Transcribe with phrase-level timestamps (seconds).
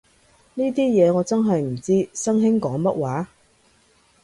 [0.55, 3.27] 呢啲嘢我真係唔知，新興講乜話